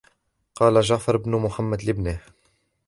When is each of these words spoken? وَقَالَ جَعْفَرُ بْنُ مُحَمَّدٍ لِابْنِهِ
وَقَالَ 0.55 0.81
جَعْفَرُ 0.81 1.17
بْنُ 1.17 1.31
مُحَمَّدٍ 1.31 1.83
لِابْنِهِ 1.83 2.21